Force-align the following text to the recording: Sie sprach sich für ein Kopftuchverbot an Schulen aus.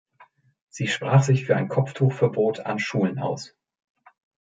Sie 0.69 0.87
sprach 0.87 1.21
sich 1.21 1.45
für 1.45 1.55
ein 1.55 1.67
Kopftuchverbot 1.67 2.61
an 2.61 2.79
Schulen 2.79 3.19
aus. 3.19 3.55